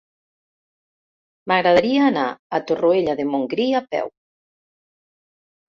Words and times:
M'agradaria 1.51 2.07
anar 2.13 2.25
a 2.59 2.63
Torroella 2.73 3.19
de 3.21 3.29
Montgrí 3.35 3.69
a 3.83 3.87
peu. 3.95 4.15